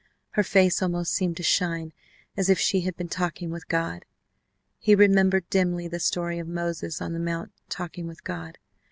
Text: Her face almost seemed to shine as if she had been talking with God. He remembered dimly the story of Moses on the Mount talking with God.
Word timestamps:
Her 0.31 0.41
face 0.41 0.81
almost 0.81 1.13
seemed 1.13 1.37
to 1.37 1.43
shine 1.43 1.93
as 2.35 2.49
if 2.49 2.57
she 2.57 2.81
had 2.81 2.95
been 2.97 3.07
talking 3.07 3.51
with 3.51 3.67
God. 3.67 4.03
He 4.79 4.95
remembered 4.95 5.47
dimly 5.51 5.87
the 5.87 5.99
story 5.99 6.39
of 6.39 6.47
Moses 6.47 7.03
on 7.03 7.13
the 7.13 7.19
Mount 7.19 7.51
talking 7.69 8.07
with 8.07 8.23
God. 8.23 8.57